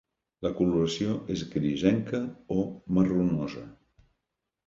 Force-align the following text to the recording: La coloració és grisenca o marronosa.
La 0.43 0.49
coloració 0.59 1.17
és 1.33 1.43
grisenca 1.51 2.21
o 2.55 2.57
marronosa. 2.99 3.67